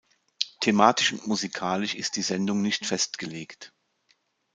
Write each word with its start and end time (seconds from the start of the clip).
Thematisch 0.61 1.13
und 1.13 1.27
musikalisch 1.27 1.93
ist 1.93 2.15
die 2.15 2.23
Sendung 2.23 2.63
nicht 2.63 2.87
festgelegt. 2.87 3.71